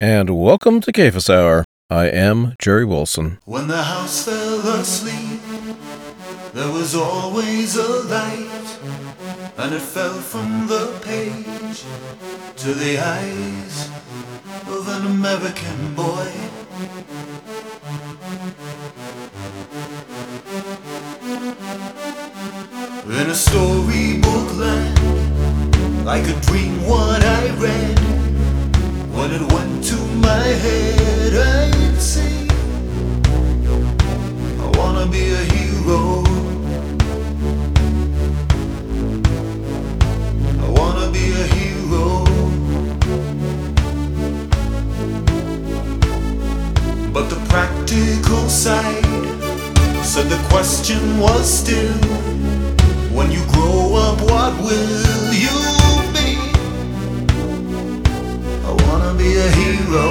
And 0.00 0.30
welcome 0.30 0.80
to 0.82 0.92
Cephas 0.94 1.28
Hour. 1.28 1.64
I 1.90 2.04
am 2.06 2.54
Jerry 2.60 2.84
Wilson. 2.84 3.38
When 3.46 3.66
the 3.66 3.82
house 3.82 4.24
fell 4.24 4.60
asleep, 4.60 5.40
there 6.54 6.70
was 6.70 6.94
always 6.94 7.74
a 7.74 8.04
light, 8.04 8.78
and 9.56 9.74
it 9.74 9.80
fell 9.80 10.14
from 10.14 10.68
the 10.68 10.96
page 11.04 11.82
to 12.58 12.74
the 12.74 13.00
eyes 13.00 13.90
of 14.68 14.86
an 14.86 15.04
American 15.04 15.96
boy. 15.96 16.32
In 23.04 23.30
a 23.30 23.34
storybook 23.34 24.56
land, 24.58 26.04
like 26.04 26.22
a 26.22 26.40
dream, 26.42 26.86
what 26.86 27.24
I 27.24 27.50
read. 27.56 28.07
When 29.18 29.32
it 29.32 29.52
went 29.52 29.84
to 29.86 29.96
my 30.22 30.44
head, 30.64 31.34
I'd 31.34 32.00
say, 32.00 32.46
I 34.64 34.66
wanna 34.78 35.06
be 35.10 35.24
a 35.40 35.44
hero. 35.54 36.22
I 40.64 40.68
wanna 40.78 41.10
be 41.10 41.32
a 41.32 41.46
hero. 41.58 42.24
But 47.12 47.28
the 47.28 47.40
practical 47.48 48.48
side 48.48 49.04
said 50.04 50.26
the 50.30 50.40
question 50.48 51.18
was 51.18 51.44
still 51.62 51.98
when 53.12 53.32
you 53.32 53.44
grow 53.48 53.96
up, 53.96 54.20
what 54.30 54.54
will 54.62 55.32
you 55.34 55.77
wanna 58.88 59.12
be 59.14 59.36
a 59.36 59.48
hero. 59.58 60.06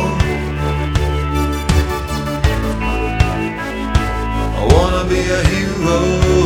I 4.60 4.64
wanna 4.74 5.04
be 5.10 5.20
a 5.38 5.40
hero. 5.50 5.58
Hero. 5.88 6.37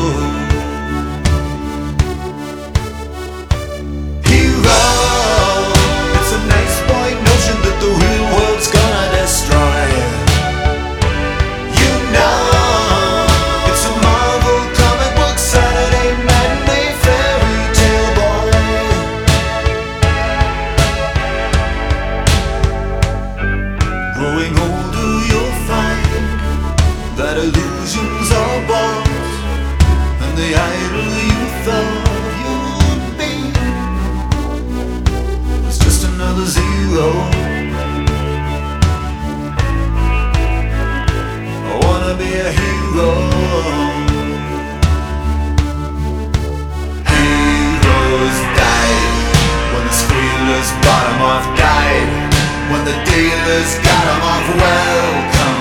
The 52.91 52.97
dealers 53.07 53.71
got 53.87 54.03
'em 54.11 54.21
off, 54.33 54.47
welcome 54.63 55.59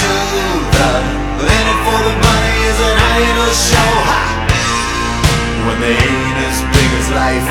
to 0.00 0.12
the 0.74 0.92
in 1.56 1.64
it 1.72 1.80
for 1.84 2.00
the 2.08 2.14
money 2.28 2.56
is 2.70 2.78
an 2.88 2.96
idol 3.20 3.52
show. 3.68 3.92
Ha! 4.08 4.22
When 5.66 5.76
they 5.84 5.96
ain't 6.08 6.38
as 6.48 6.58
big 6.74 6.90
as 7.00 7.08
life, 7.22 7.48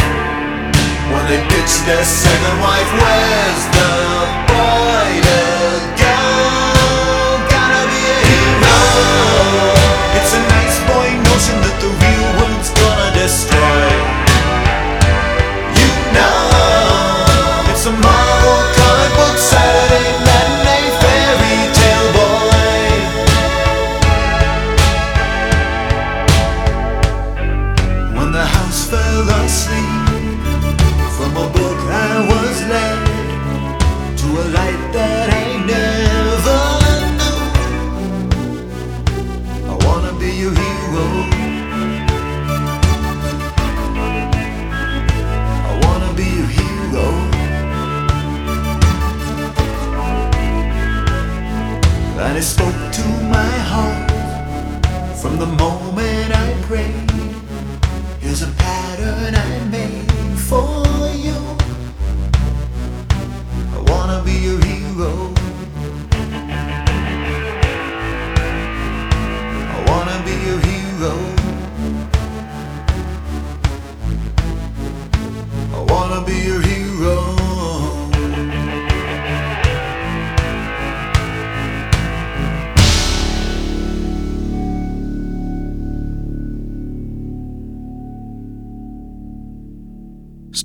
when 1.14 1.24
they 1.30 1.42
ditch 1.52 1.74
their 1.88 2.06
second 2.06 2.56
wife, 2.66 2.92
where's 3.02 3.64
the 3.78 3.92
boy 4.50 5.10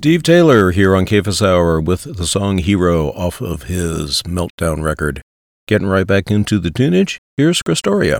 Steve 0.05 0.21
Taylor 0.21 0.69
here 0.69 0.95
on 0.95 1.07
Cephas 1.07 1.41
Hour 1.41 1.81
with 1.81 2.03
the 2.17 2.27
song 2.27 2.59
Hero 2.59 3.07
off 3.13 3.41
of 3.41 3.63
his 3.63 4.21
Meltdown 4.21 4.83
record. 4.83 5.19
Getting 5.67 5.87
right 5.87 6.05
back 6.05 6.29
into 6.29 6.59
the 6.59 6.69
tunage, 6.69 7.17
here's 7.37 7.63
Christoria. 7.63 8.19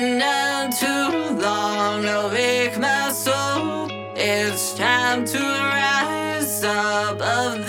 Been 0.00 0.18
down 0.18 0.70
too 0.70 1.40
long 1.40 2.02
to 2.02 2.30
wake 2.32 2.78
my 2.78 3.10
soul. 3.10 3.88
It's 4.14 4.74
time 4.74 5.24
to 5.24 5.38
rise 5.38 6.62
above 6.62 7.66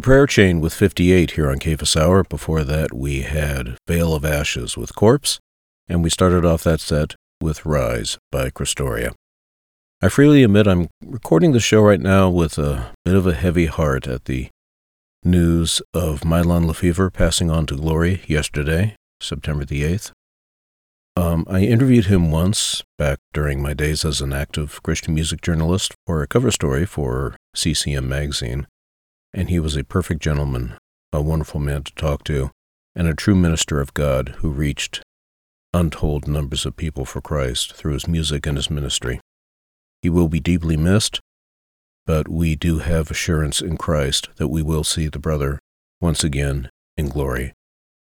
The 0.00 0.04
Prayer 0.06 0.26
Chain 0.26 0.62
with 0.62 0.72
58 0.72 1.32
here 1.32 1.50
on 1.50 1.60
Cephas 1.60 1.94
Hour. 1.94 2.24
Before 2.24 2.64
that, 2.64 2.90
we 2.90 3.20
had 3.20 3.76
Veil 3.86 4.14
of 4.14 4.24
Ashes 4.24 4.74
with 4.74 4.94
Corpse, 4.94 5.38
and 5.88 6.02
we 6.02 6.08
started 6.08 6.42
off 6.42 6.64
that 6.64 6.80
set 6.80 7.16
with 7.38 7.66
Rise 7.66 8.16
by 8.32 8.48
Christoria. 8.48 9.12
I 10.00 10.08
freely 10.08 10.42
admit 10.42 10.66
I'm 10.66 10.88
recording 11.04 11.52
the 11.52 11.60
show 11.60 11.82
right 11.82 12.00
now 12.00 12.30
with 12.30 12.56
a 12.56 12.92
bit 13.04 13.14
of 13.14 13.26
a 13.26 13.34
heavy 13.34 13.66
heart 13.66 14.06
at 14.06 14.24
the 14.24 14.48
news 15.22 15.82
of 15.92 16.22
Mylon 16.22 16.66
Lefevre 16.66 17.10
passing 17.10 17.50
on 17.50 17.66
to 17.66 17.76
glory 17.76 18.22
yesterday, 18.26 18.96
September 19.20 19.66
the 19.66 19.82
8th. 19.82 20.12
Um, 21.14 21.44
I 21.46 21.60
interviewed 21.60 22.06
him 22.06 22.30
once 22.30 22.82
back 22.96 23.18
during 23.34 23.60
my 23.60 23.74
days 23.74 24.06
as 24.06 24.22
an 24.22 24.32
active 24.32 24.82
Christian 24.82 25.12
music 25.12 25.42
journalist 25.42 25.92
for 26.06 26.22
a 26.22 26.26
cover 26.26 26.50
story 26.50 26.86
for 26.86 27.36
CCM 27.54 28.08
magazine 28.08 28.66
and 29.32 29.48
he 29.48 29.60
was 29.60 29.76
a 29.76 29.84
perfect 29.84 30.22
gentleman, 30.22 30.76
a 31.12 31.22
wonderful 31.22 31.60
man 31.60 31.82
to 31.84 31.94
talk 31.94 32.24
to, 32.24 32.50
and 32.94 33.06
a 33.06 33.14
true 33.14 33.34
minister 33.34 33.80
of 33.80 33.94
God 33.94 34.36
who 34.38 34.50
reached 34.50 35.02
untold 35.72 36.26
numbers 36.26 36.66
of 36.66 36.76
people 36.76 37.04
for 37.04 37.20
Christ 37.20 37.74
through 37.74 37.92
his 37.92 38.08
music 38.08 38.46
and 38.46 38.56
his 38.56 38.70
ministry. 38.70 39.20
He 40.02 40.10
will 40.10 40.28
be 40.28 40.40
deeply 40.40 40.76
missed, 40.76 41.20
but 42.06 42.28
we 42.28 42.56
do 42.56 42.78
have 42.78 43.10
assurance 43.10 43.60
in 43.60 43.76
Christ 43.76 44.30
that 44.36 44.48
we 44.48 44.62
will 44.62 44.84
see 44.84 45.06
the 45.06 45.18
brother 45.18 45.60
once 46.00 46.24
again 46.24 46.70
in 46.96 47.08
glory. 47.08 47.52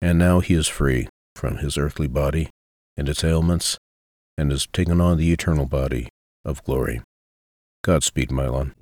And 0.01 0.17
now 0.17 0.39
he 0.39 0.53
is 0.53 0.67
free 0.67 1.09
from 1.35 1.57
his 1.57 1.77
earthly 1.77 2.07
body 2.07 2.49
and 2.95 3.09
its 3.09 3.23
ailments, 3.23 3.77
and 4.37 4.51
has 4.51 4.67
taken 4.67 5.01
on 5.01 5.17
the 5.17 5.31
eternal 5.31 5.65
body 5.65 6.09
of 6.45 6.63
glory. 6.63 7.01
Godspeed, 7.83 8.29
Mylon. 8.29 8.73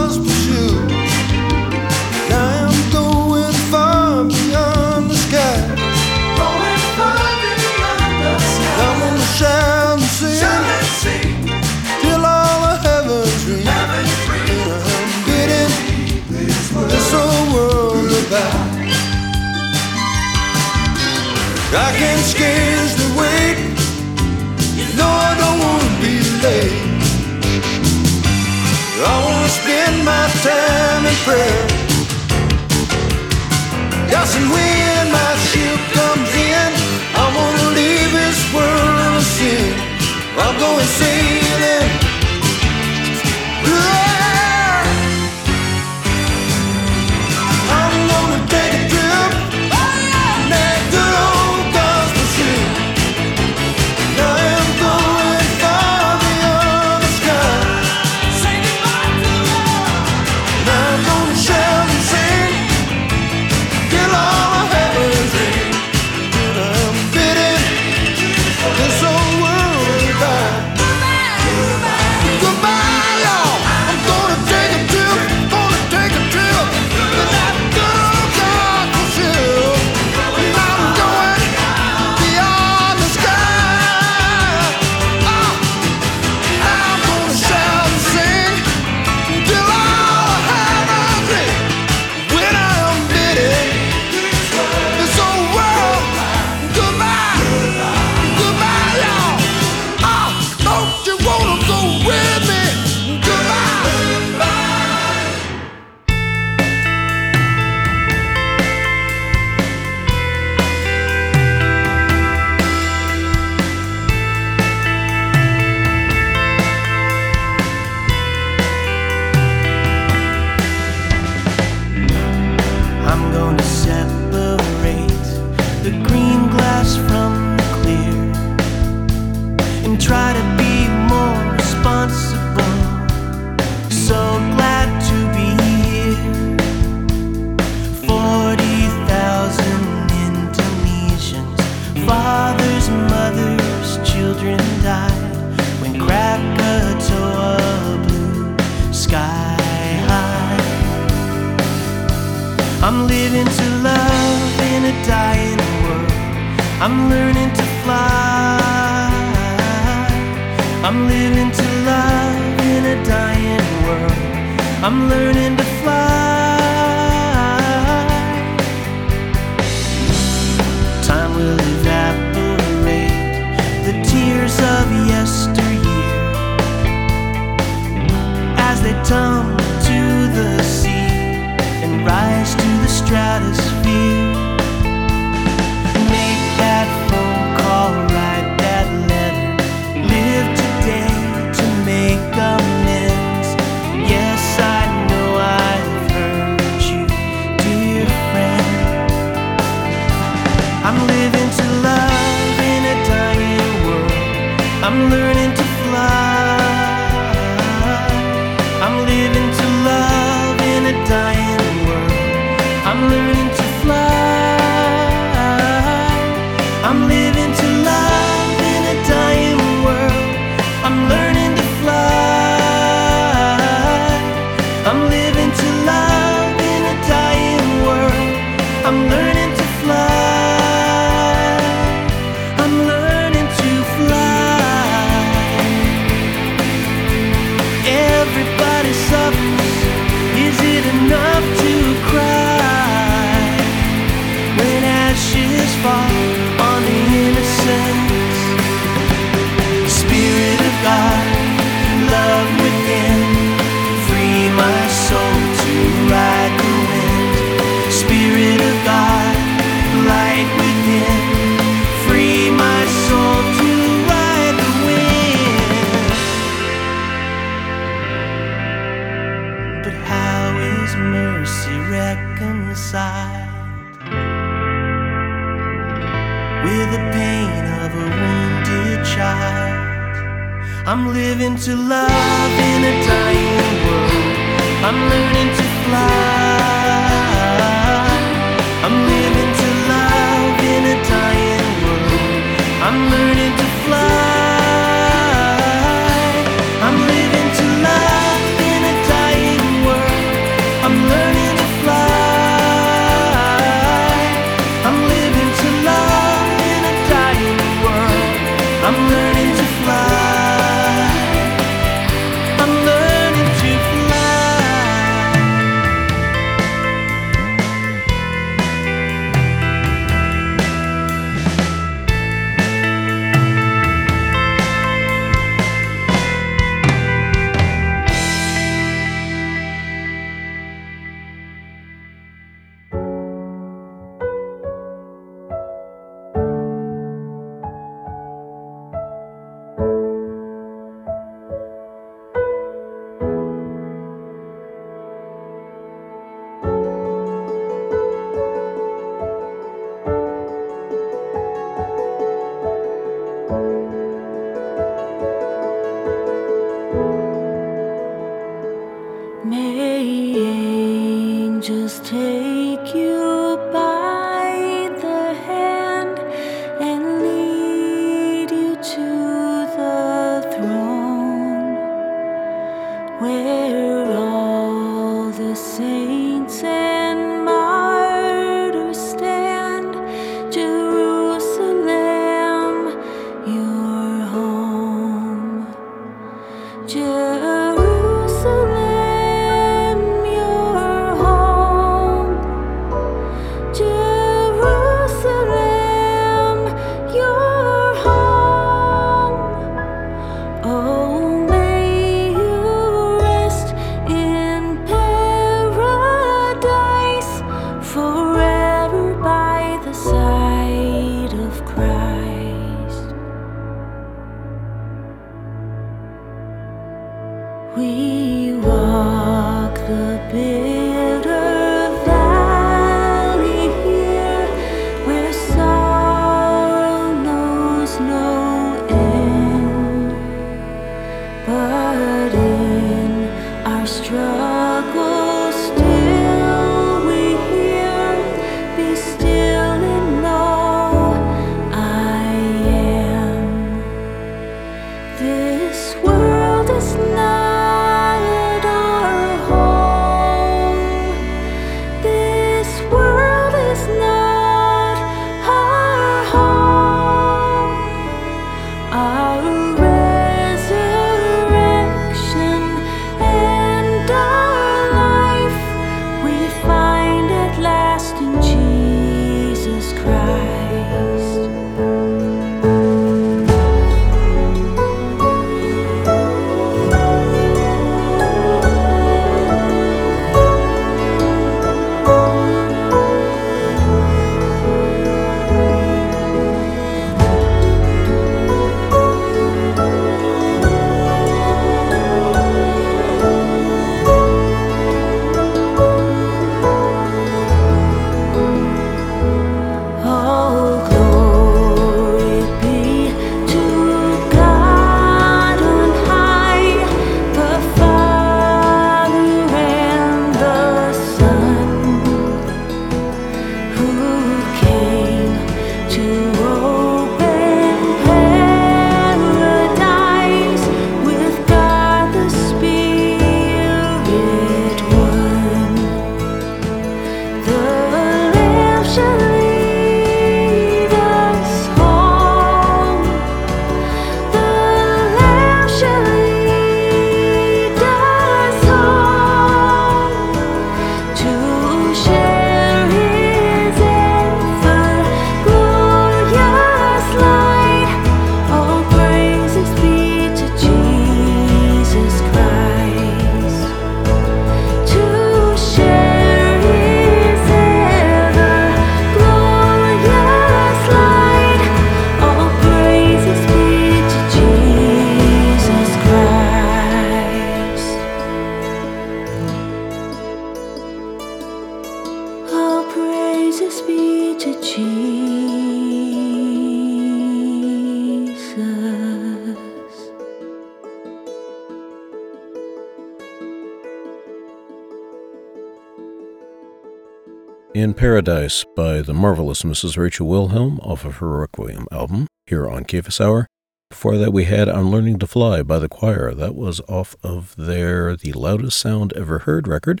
In 587.72 587.94
Paradise 587.94 588.64
by 588.76 589.00
the 589.00 589.14
marvelous 589.14 589.62
Mrs. 589.62 589.96
Rachel 589.96 590.26
Wilhelm 590.26 590.80
off 590.80 591.04
of 591.04 591.16
her 591.16 591.38
Requiem 591.38 591.86
album 591.90 592.26
here 592.46 592.68
on 592.68 592.84
Cephas 592.86 593.20
Hour. 593.20 593.46
Before 593.88 594.18
that, 594.18 594.32
we 594.32 594.44
had 594.44 594.68
On 594.68 594.90
Learning 594.90 595.18
to 595.18 595.26
Fly 595.26 595.62
by 595.62 595.78
the 595.78 595.88
choir. 595.88 596.34
That 596.34 596.54
was 596.54 596.80
off 596.88 597.14
of 597.22 597.54
their 597.56 598.16
The 598.16 598.32
Loudest 598.32 598.78
Sound 598.78 599.12
Ever 599.14 599.40
Heard 599.40 599.68
record. 599.68 600.00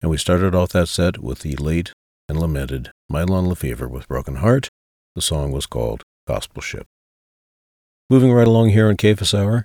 And 0.00 0.10
we 0.10 0.16
started 0.16 0.54
off 0.54 0.70
that 0.70 0.88
set 0.88 1.22
with 1.22 1.40
the 1.40 1.56
late 1.56 1.92
and 2.28 2.40
lamented 2.40 2.91
Mylon 3.12 3.46
Lefevre 3.46 3.88
with 3.88 4.08
Broken 4.08 4.36
Heart. 4.36 4.70
The 5.14 5.20
song 5.20 5.52
was 5.52 5.66
called 5.66 6.02
Gospel 6.26 6.62
Ship. 6.62 6.86
Moving 8.08 8.32
right 8.32 8.46
along 8.46 8.70
here 8.70 8.88
on 8.88 8.96
Cephas 8.98 9.34
Hour, 9.34 9.64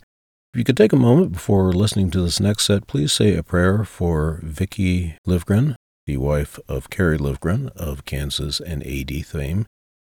if 0.53 0.57
you 0.57 0.65
could 0.65 0.75
take 0.75 0.91
a 0.91 0.97
moment 0.97 1.31
before 1.31 1.71
listening 1.71 2.11
to 2.11 2.21
this 2.21 2.41
next 2.41 2.65
set, 2.65 2.87
please 2.87 3.13
say 3.13 3.35
a 3.35 3.43
prayer 3.43 3.85
for 3.85 4.41
Vicky 4.43 5.15
Livgren, 5.25 5.75
the 6.05 6.17
wife 6.17 6.59
of 6.67 6.89
Kerry 6.89 7.17
Livgren 7.17 7.69
of 7.69 8.03
Kansas 8.03 8.59
and 8.59 8.85
AD 8.85 9.25
fame. 9.25 9.65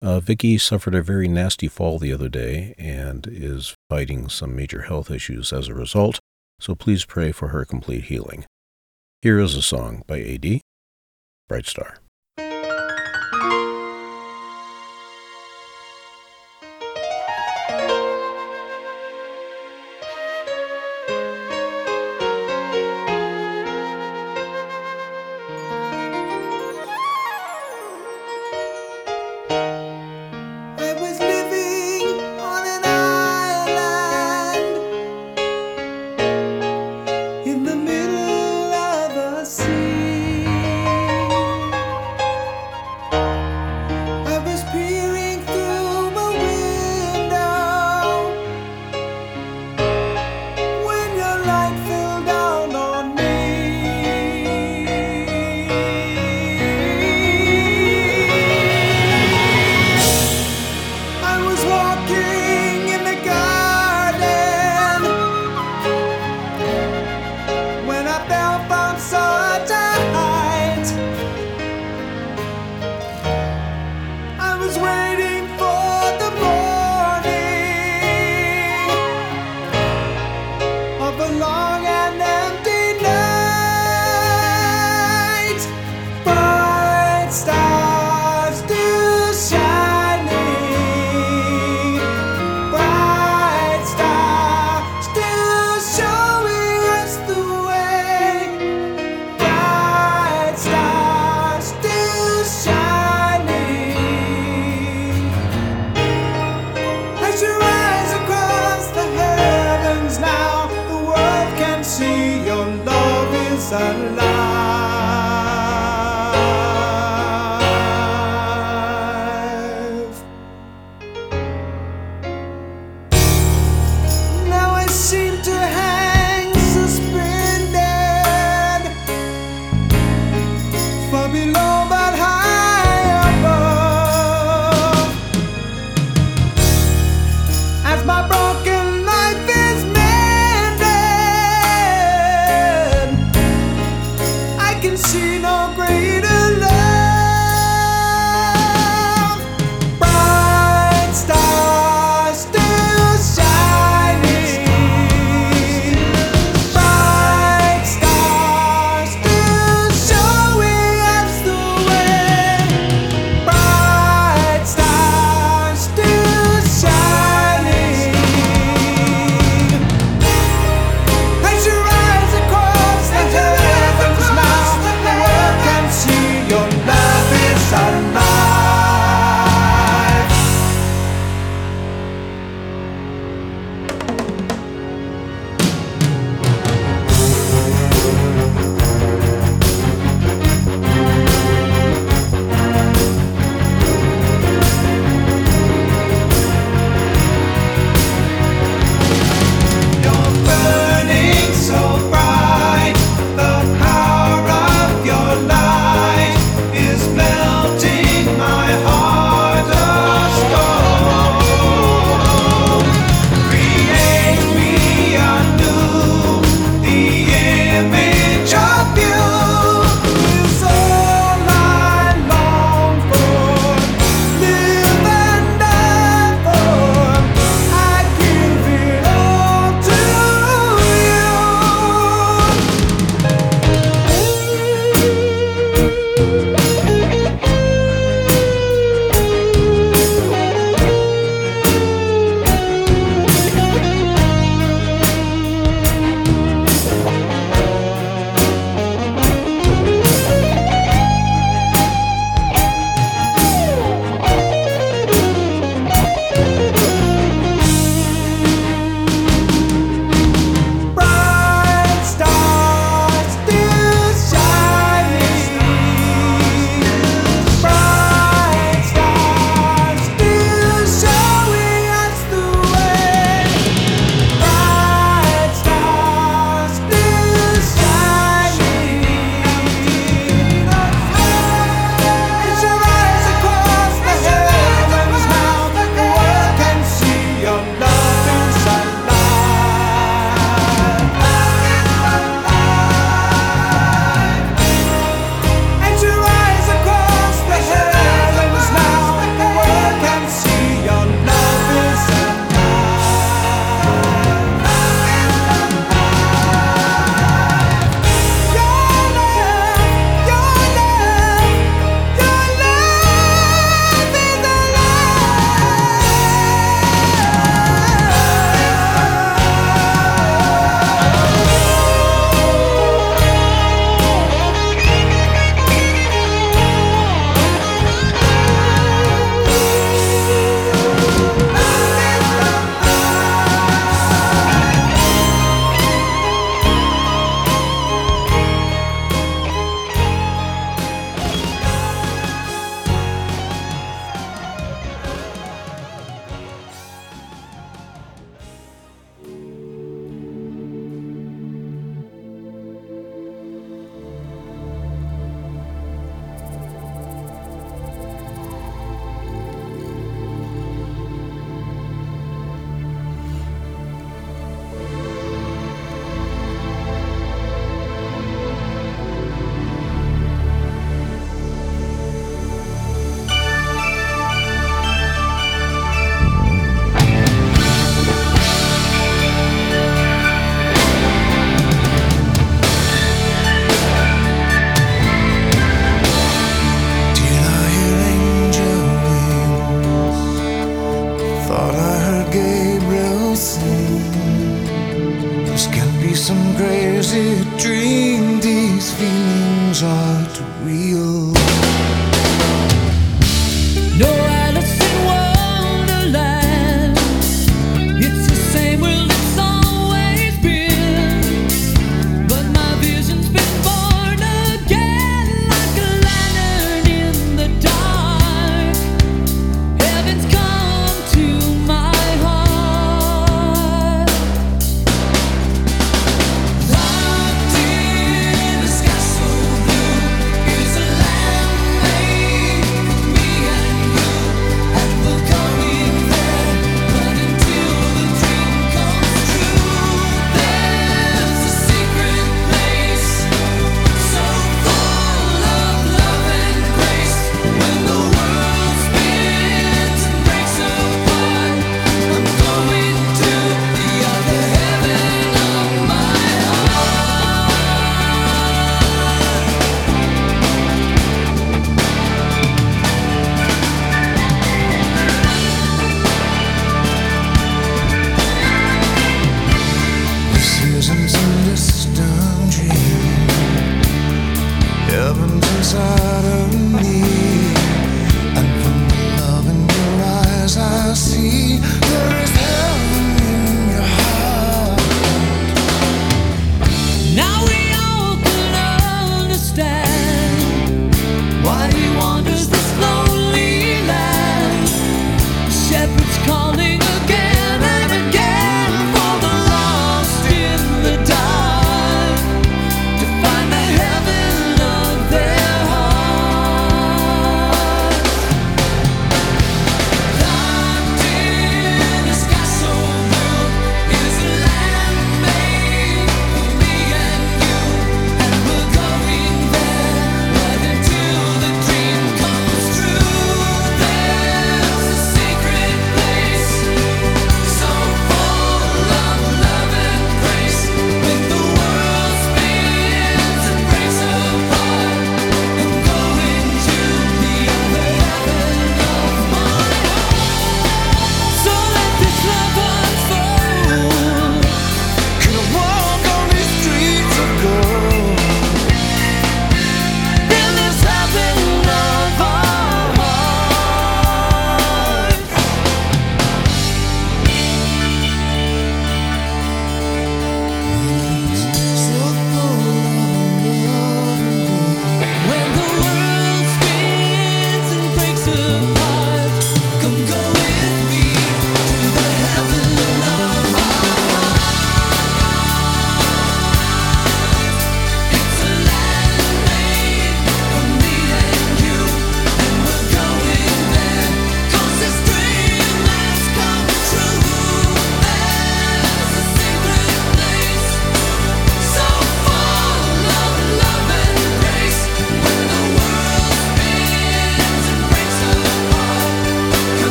Uh, 0.00 0.20
Vicky 0.20 0.56
suffered 0.56 0.94
a 0.94 1.02
very 1.02 1.26
nasty 1.26 1.66
fall 1.66 1.98
the 1.98 2.12
other 2.12 2.28
day 2.28 2.74
and 2.78 3.26
is 3.26 3.74
fighting 3.90 4.28
some 4.28 4.54
major 4.54 4.82
health 4.82 5.10
issues 5.10 5.52
as 5.52 5.66
a 5.66 5.74
result, 5.74 6.20
so 6.60 6.76
please 6.76 7.04
pray 7.04 7.32
for 7.32 7.48
her 7.48 7.64
complete 7.64 8.04
healing. 8.04 8.44
Here 9.20 9.40
is 9.40 9.56
a 9.56 9.62
song 9.62 10.04
by 10.06 10.20
AD, 10.22 10.60
Bright 11.48 11.66
Star. 11.66 11.98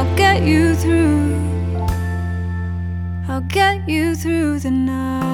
I'll 0.00 0.16
get 0.16 0.44
you 0.44 0.74
through. 0.74 1.36
I'll 3.28 3.42
get 3.42 3.86
you 3.86 4.14
through 4.14 4.60
the 4.60 4.70
night. 4.70 5.29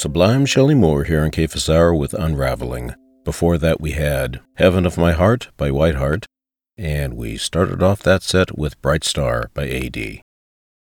Sublime 0.00 0.46
Shelley 0.46 0.74
Moore 0.74 1.04
here 1.04 1.20
on 1.20 1.30
Hour 1.68 1.94
with 1.94 2.14
Unraveling. 2.14 2.94
Before 3.22 3.58
that, 3.58 3.82
we 3.82 3.90
had 3.90 4.40
Heaven 4.54 4.86
of 4.86 4.96
My 4.96 5.12
Heart 5.12 5.48
by 5.58 5.68
Whiteheart, 5.68 6.24
and 6.78 7.18
we 7.18 7.36
started 7.36 7.82
off 7.82 8.02
that 8.02 8.22
set 8.22 8.56
with 8.56 8.80
Bright 8.80 9.04
Star 9.04 9.50
by 9.52 9.68
AD. 9.68 10.22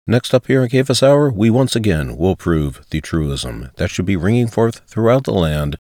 Next 0.09 0.35
up 0.35 0.49
here 0.49 0.65
in 0.65 0.71
Cephas 0.71 1.05
Hour, 1.05 1.31
we 1.31 1.51
once 1.51 1.77
again 1.77 2.17
will 2.17 2.35
prove 2.35 2.85
the 2.91 3.01
truism 3.01 3.71
that 3.77 3.91
should 3.91 4.07
be 4.07 4.17
ringing 4.17 4.49
forth 4.49 4.83
throughout 4.89 5.23
the 5.23 5.33
land 5.33 5.77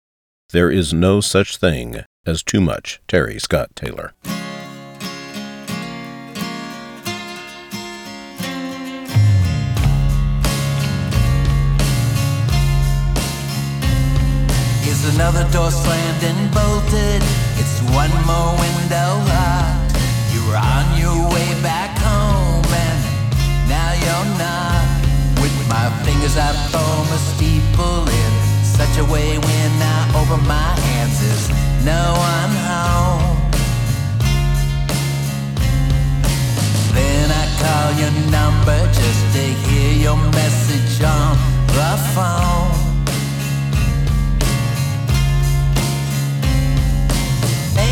there 0.50 0.70
is 0.70 0.94
no 0.94 1.20
such 1.20 1.56
thing 1.56 2.04
as 2.24 2.44
too 2.44 2.60
much. 2.60 3.00
Terry 3.08 3.40
Scott 3.40 3.74
Taylor. 3.74 4.12
Another 15.16 15.48
door 15.50 15.70
slammed 15.70 16.22
and 16.22 16.52
bolted? 16.52 17.22
It's 17.56 17.80
one 17.96 18.12
more 18.28 18.52
window 18.60 19.10
locked. 19.32 19.96
You 20.32 20.44
were 20.44 20.60
on 20.60 20.86
your 21.00 21.16
way 21.32 21.48
back 21.62 21.96
home 21.96 22.68
and 22.84 23.00
now 23.64 23.90
you're 24.04 24.30
not. 24.36 24.84
With 25.40 25.56
my 25.72 25.88
fingers 26.04 26.36
I 26.36 26.52
form 26.68 27.08
a 27.08 27.20
steeple 27.32 28.04
in 28.04 28.32
such 28.62 28.94
a 28.98 29.04
way 29.04 29.38
when 29.38 29.70
I 29.80 30.00
open 30.20 30.46
my 30.46 30.72
hands 30.88 31.16
there's 31.22 31.48
no 31.92 32.02
one 32.32 32.54
home. 32.68 33.36
Then 36.92 37.26
I 37.42 37.44
call 37.62 37.88
your 38.00 38.14
number 38.36 38.78
just 38.92 39.22
to 39.34 39.44
hear 39.64 39.92
your 40.06 40.18
message 40.36 41.02
on 41.02 41.36
the 41.72 41.90
phone. 42.14 42.55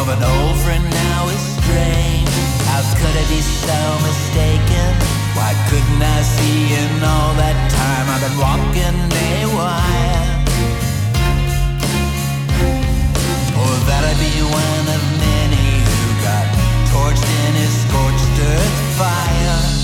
of 0.00 0.08
an 0.10 0.22
old 0.22 0.56
friend 0.60 0.84
now 0.84 1.28
is 1.28 1.40
strange. 1.56 2.28
How 2.68 2.84
could 3.00 3.16
I 3.16 3.24
be 3.32 3.40
so 3.40 3.80
mistaken? 4.04 4.88
Why 5.32 5.56
couldn't 5.68 6.02
I 6.02 6.20
see 6.36 6.74
in 6.76 6.92
all 7.00 7.32
that 7.40 7.56
time 7.72 8.04
I've 8.12 8.20
been 8.20 8.36
walking 8.36 8.96
haywire? 9.16 10.26
Or 13.56 13.74
that 13.88 14.02
I'd 14.04 14.20
be 14.20 14.36
one 14.44 14.86
of 14.96 15.02
many 15.16 15.68
who 15.88 16.02
got 16.28 16.44
torched 16.92 17.28
in 17.46 17.52
his 17.56 17.72
scorched 17.88 18.36
earth 18.52 18.76
fire. 19.00 19.75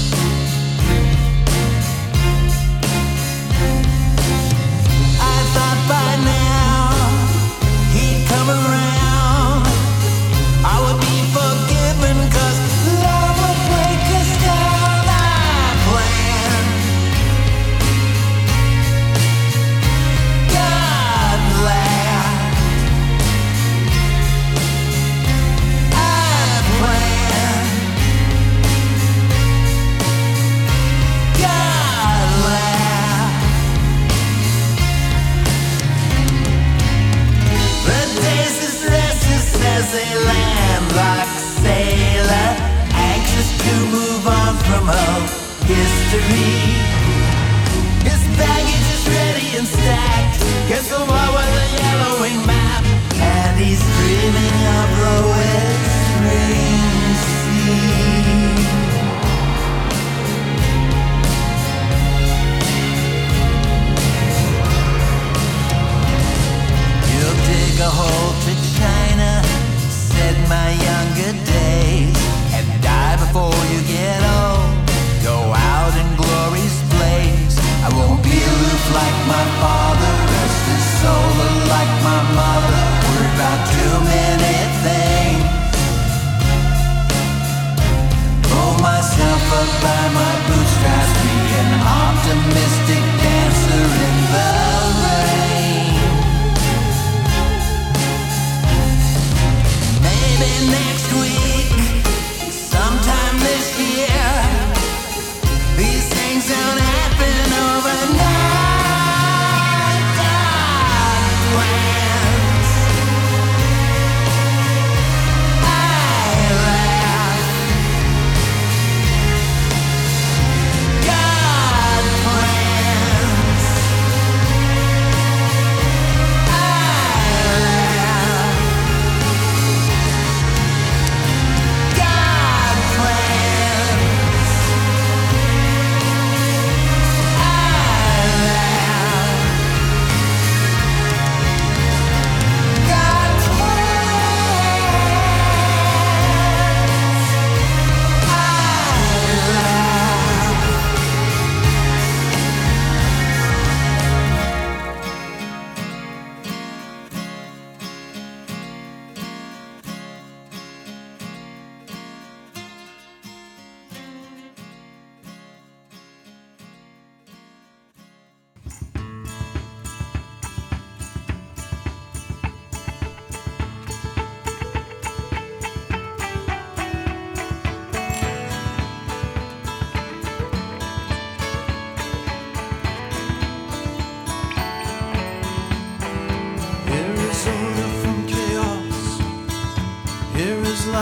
from 44.81 45.23
history. 45.67 46.92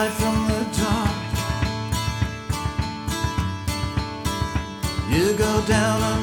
light 0.00 0.12
from 0.12 0.36
the 0.48 0.62
top. 0.82 1.14
You 5.10 5.34
go 5.36 5.52
down 5.66 6.19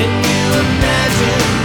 Can 0.00 0.08
you 0.08 0.60
imagine 0.60 1.59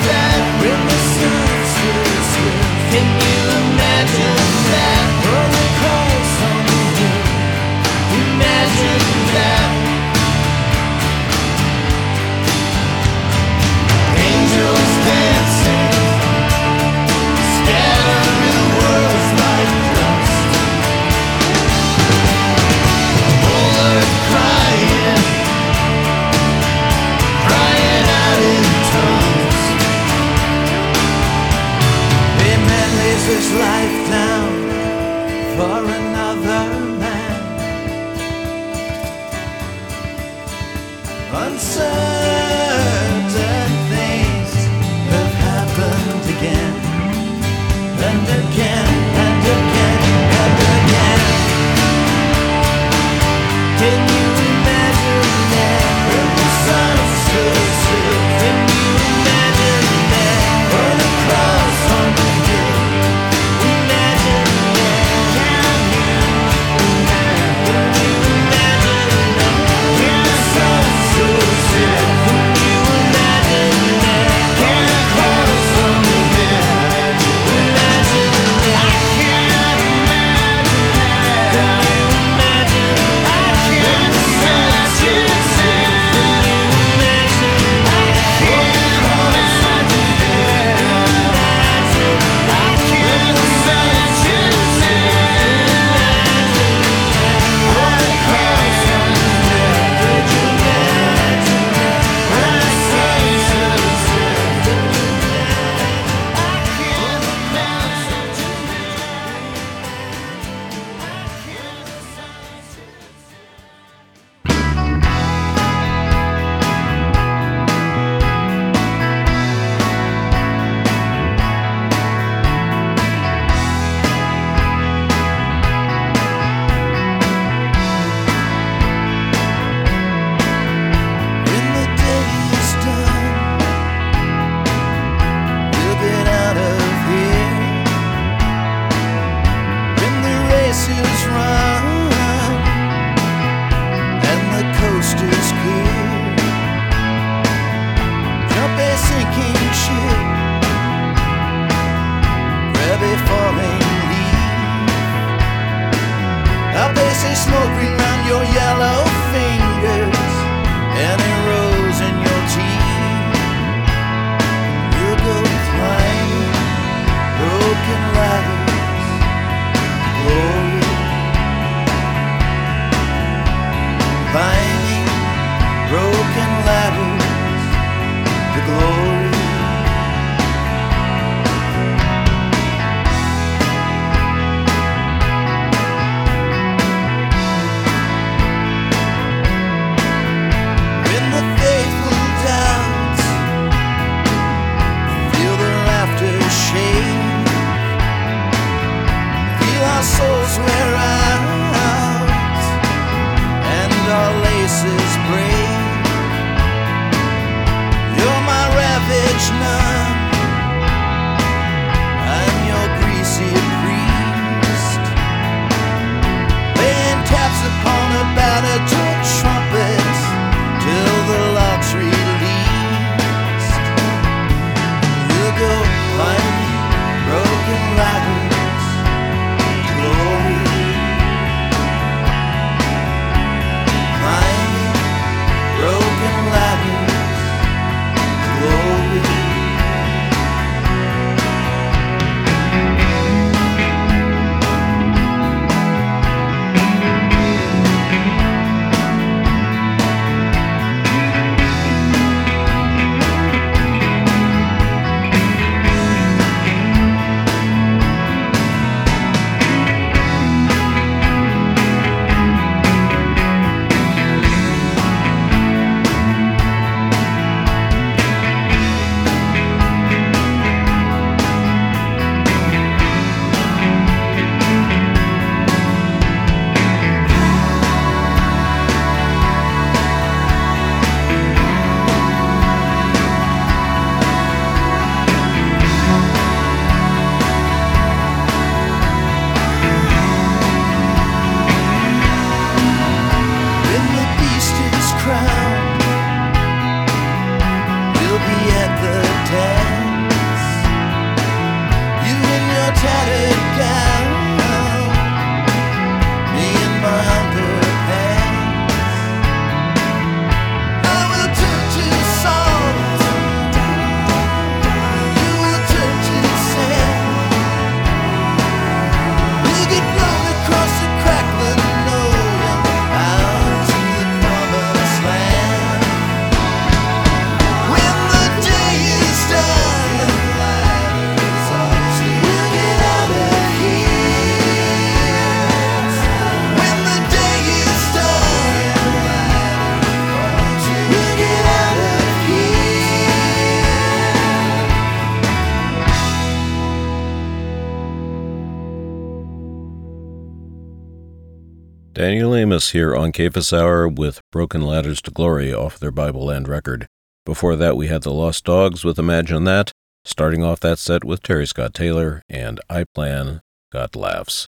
Daniel 352.16 352.56
Amos 352.56 352.92
here 352.92 353.14
on 353.14 353.34
Cephas 353.34 353.74
Hour 353.74 354.08
with 354.08 354.40
Broken 354.50 354.80
Ladders 354.80 355.22
to 355.24 355.32
Glory 355.32 355.74
off 355.74 356.00
their 356.00 356.14
Bibleland 356.14 356.66
record. 356.66 357.08
Before 357.46 357.76
that, 357.76 357.98
we 357.98 358.08
had 358.08 358.24
the 358.24 358.32
Lost 358.32 358.64
Dogs 358.64 359.04
with 359.04 359.20
Imagine 359.20 359.66
That, 359.66 359.92
starting 360.24 360.64
off 360.64 360.80
that 360.80 360.98
set 360.98 361.26
with 361.26 361.44
Terry 361.44 361.68
Scott 361.68 361.94
Taylor 361.94 362.42
and 362.48 362.80
I 362.90 363.04
Plan 363.14 363.60
Got 363.92 364.16
Laughs. 364.16 364.66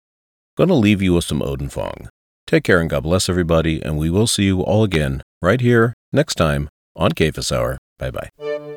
Gonna 0.56 0.72
leave 0.72 1.02
you 1.02 1.12
with 1.12 1.24
some 1.24 1.42
Odin 1.42 1.68
Fong. 1.68 2.08
Take 2.46 2.64
care 2.64 2.80
and 2.80 2.88
God 2.88 3.02
bless 3.02 3.28
everybody, 3.28 3.82
and 3.82 3.98
we 3.98 4.08
will 4.08 4.26
see 4.26 4.44
you 4.44 4.62
all 4.62 4.82
again 4.82 5.22
right 5.42 5.60
here 5.60 5.92
next 6.14 6.36
time 6.36 6.70
on 6.96 7.10
Cephas 7.14 7.52
Hour. 7.52 7.76
Bye 7.98 8.10
bye. 8.10 8.73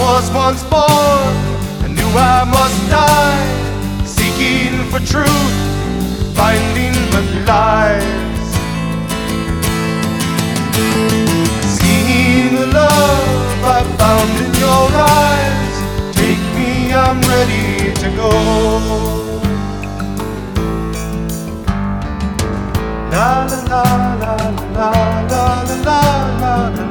Was 0.00 0.30
once 0.32 0.62
born 0.64 1.34
and 1.84 1.94
knew 1.94 2.10
I 2.16 2.44
must 2.56 2.78
die, 2.88 3.44
seeking 4.04 4.74
for 4.90 5.00
truth, 5.12 5.56
finding 6.34 6.96
but 7.12 7.26
lies. 7.50 8.48
Seeing 11.76 12.54
the 12.60 12.66
love 12.80 13.64
I 13.76 13.80
found 14.00 14.32
in 14.44 14.52
your 14.64 14.86
eyes, 15.18 15.74
take 16.18 16.44
me, 16.56 16.70
I'm 17.04 17.20
ready 17.32 17.92
to 18.02 18.08
go. 18.20 18.30
La 23.12 23.44
la 23.50 23.60
la 23.72 23.84
la 24.22 24.34
la 24.78 24.90
la 25.32 25.62
la 25.62 25.80
la. 25.84 26.00
La 26.40 26.89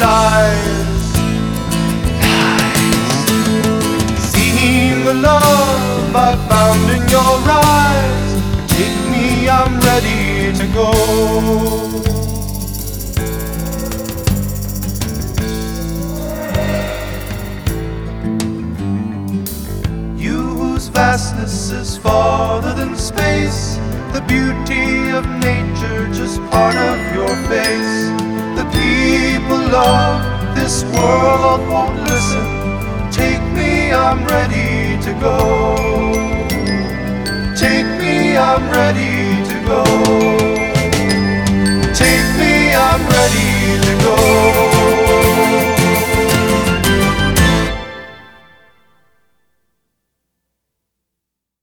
Lies. 0.00 1.12
Seeing 4.32 5.04
the 5.04 5.14
love 5.14 6.16
I 6.16 6.36
found 6.48 6.90
in 6.90 7.08
your 7.08 7.36
eyes, 7.48 8.34
take 8.68 8.98
me, 9.10 9.48
I'm 9.48 9.80
ready 9.80 10.52
to 10.58 10.66
go. 10.72 10.90
You 20.16 20.38
whose 20.58 20.88
vastness 20.88 21.70
is 21.70 21.96
farther 21.98 22.74
than 22.74 22.96
space, 22.96 23.76
the 24.12 24.22
beauty 24.26 25.10
of 25.10 25.26
nature 25.40 26.08
just 26.12 26.40
part 26.50 26.76
of 26.76 27.14
your 27.14 27.36
face 27.48 28.23
people 29.44 29.68
love, 29.70 30.56
this 30.56 30.84
world 30.84 31.68
won't 31.68 31.96
listen. 32.04 33.10
Take 33.10 33.42
me, 33.52 33.92
I'm 33.92 34.24
ready 34.26 35.00
to 35.02 35.12
go. 35.20 35.36
Take 37.56 37.86
me, 38.00 38.36
I'm 38.36 38.64
ready 38.70 39.44
to 39.50 39.56
go. 39.66 39.84
Take 41.92 42.28
me, 42.40 42.74
I'm 42.74 43.02
ready 43.16 43.80
to 43.86 44.04
go. 44.04 44.73